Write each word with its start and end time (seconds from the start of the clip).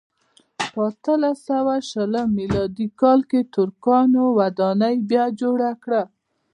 په 0.71 0.79
اتلس 0.89 1.37
سوه 1.49 1.75
شلم 1.89 2.27
میلادي 2.37 2.87
کال 3.01 3.19
ترکانو 3.53 4.23
ودانۍ 4.39 4.95
بیا 5.09 5.25
جوړه 5.41 5.71
کړه. 5.83 6.03